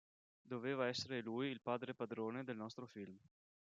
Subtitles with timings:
[0.41, 3.15] Doveva essere lui il "padre padrone" del nostro film.